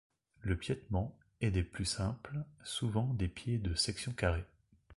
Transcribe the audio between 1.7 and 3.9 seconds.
simples, souvent des pieds de